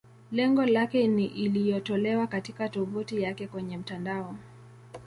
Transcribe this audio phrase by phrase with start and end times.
[0.31, 4.35] Lengo lake ni iliyotolewa katika tovuti yake kwenye mtandao.